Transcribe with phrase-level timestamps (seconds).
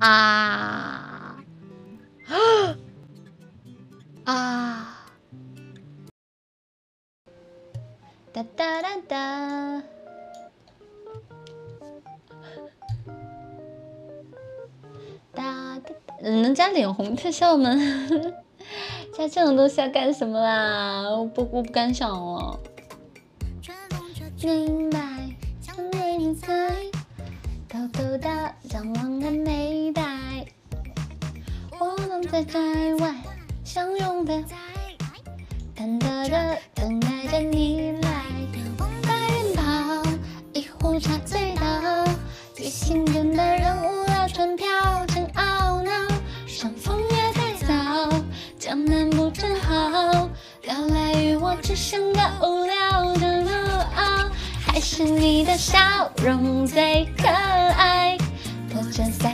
[0.00, 1.36] 啊
[4.24, 5.06] 啊！
[8.32, 9.82] 哒哒哒哒！
[15.32, 16.14] 哒哒哒！
[16.28, 17.70] 能加脸红特效吗？
[19.16, 21.02] 加这种东西要干什么啦？
[21.10, 22.58] 我不我不敢想了。
[24.42, 24.98] 明白，
[25.60, 26.50] 想为你猜，
[27.68, 29.63] 偷偷的张望的美。
[32.34, 32.58] 在在
[32.96, 33.14] 外
[33.62, 34.34] 相拥的，
[35.76, 38.24] 忐忑的等待着你来。
[39.06, 39.62] 白云跑，
[40.52, 42.04] 一壶茶醉倒，
[42.52, 44.66] 最心疼的人物了船票，
[45.06, 45.92] 真懊恼。
[46.44, 48.10] 赏风月太早，
[48.58, 50.28] 江南不正好，
[50.62, 53.50] 聊来与我只剩个无聊的路
[53.94, 54.28] 傲。
[54.66, 55.78] 还是你的笑
[56.20, 58.18] 容最可爱，
[58.72, 59.33] 拖着赛发扇，别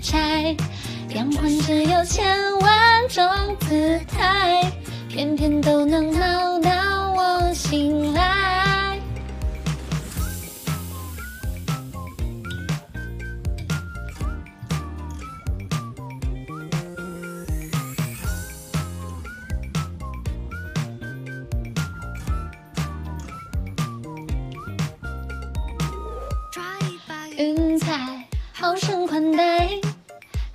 [0.00, 0.56] 直拆。
[1.14, 3.22] 阳光只有千万种
[3.60, 4.70] 姿态，
[5.08, 8.40] 偏偏都能闹到我醒来。
[27.38, 27.96] 云彩
[28.52, 29.66] 好生宽带，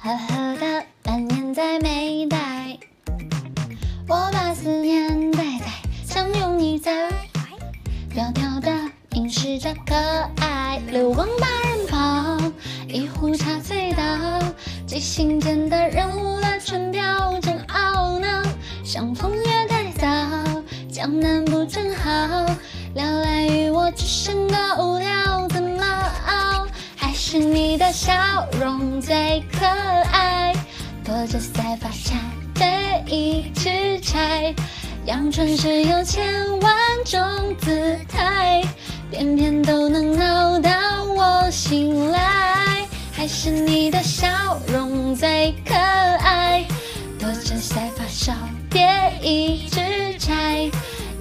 [0.06, 2.78] 呵呵的蔓延在眉黛。
[4.08, 5.66] 我把思念带在
[6.06, 7.10] 相拥你在，
[8.14, 8.72] 袅袅的
[9.10, 9.96] 凝视着可
[10.40, 10.80] 爱。
[10.92, 12.52] 流光把人跑，
[12.88, 14.04] 一壶茶醉倒，
[14.86, 18.44] 即兴间的人物了船票，真懊恼。
[18.84, 20.08] 相逢月太早，
[20.88, 22.12] 江南不正好，
[22.94, 25.84] 聊来与我只剩个无聊，怎么
[26.28, 26.68] 熬？
[26.96, 28.14] 还是你的笑
[28.62, 29.66] 容最可，
[31.26, 32.20] 拖着赛发扇，
[32.54, 34.54] 别一直拆。
[35.06, 36.24] 阳春时有千
[36.60, 37.20] 万种
[37.58, 38.64] 姿态，
[39.10, 40.70] 偏偏都能闹到
[41.04, 42.86] 我醒来。
[43.12, 44.28] 还是你的笑
[44.72, 46.64] 容最可爱，
[47.18, 48.32] 拖着腮发梢，
[48.70, 48.88] 别
[49.20, 49.80] 一直
[50.20, 50.70] 拆。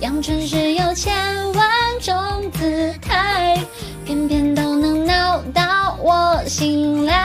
[0.01, 1.15] 阳春时有千
[1.55, 1.67] 万
[1.99, 2.15] 种
[2.53, 3.59] 姿态，
[4.05, 7.24] 偏偏都能闹到我醒来。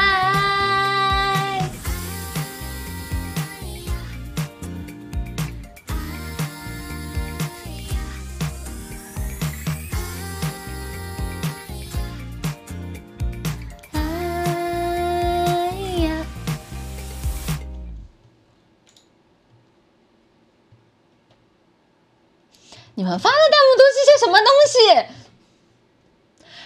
[23.00, 24.78] 你们发的弹幕都是些什么东西？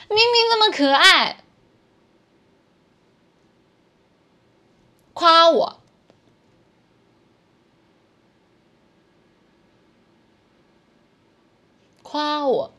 [0.10, 1.44] 明明那么可爱，
[5.14, 5.80] 夸我，
[12.02, 12.74] 夸我，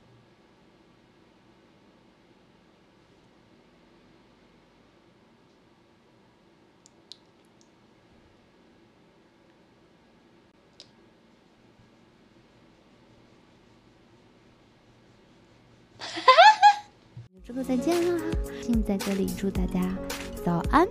[17.55, 18.21] 之后再见啦！
[18.61, 19.97] 静在这里祝大家
[20.45, 20.85] 早安、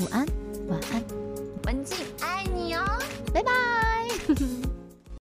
[0.00, 0.26] 午安、
[0.66, 1.04] 晚安，
[1.66, 2.82] 文静爱你哦。
[3.30, 3.52] 拜拜。